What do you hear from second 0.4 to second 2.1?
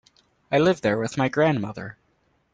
I live there with my grandmother.